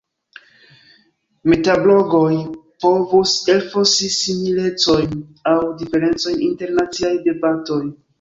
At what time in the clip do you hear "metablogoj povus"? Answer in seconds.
1.51-3.33